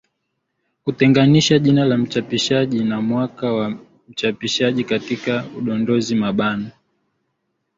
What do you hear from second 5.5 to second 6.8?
udondozi mabano